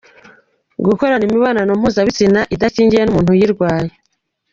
Gukorana 0.85 1.23
imibonano 1.27 1.71
mpuzabitsina 1.79 2.41
idakingiye 2.55 3.01
n’umuntu 3.03 3.29
uyirwaye. 3.31 3.91